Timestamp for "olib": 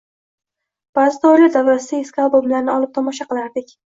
2.79-2.95